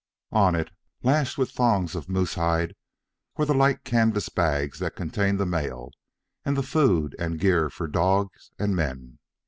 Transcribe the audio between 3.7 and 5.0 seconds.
canvas bags that